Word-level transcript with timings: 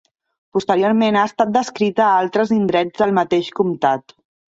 Posteriorment 0.57 1.17
ha 1.19 1.25
estat 1.29 1.51
descrita 1.57 2.03
a 2.05 2.15
altres 2.21 2.53
indrets 2.57 3.03
del 3.03 3.15
mateix 3.19 3.51
comtat. 3.61 4.17